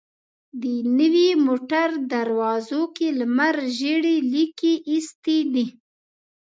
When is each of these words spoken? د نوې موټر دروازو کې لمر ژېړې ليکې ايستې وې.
د 0.61 0.63
نوې 0.97 1.29
موټر 1.45 1.89
دروازو 2.13 2.81
کې 2.95 3.07
لمر 3.19 3.55
ژېړې 3.77 4.15
ليکې 4.33 4.73
ايستې 4.91 5.37
وې. 5.51 5.65